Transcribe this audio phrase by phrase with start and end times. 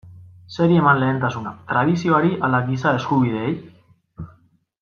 [0.55, 3.55] Zeri eman lehentasuna, tradizioari ala giza eskubideei?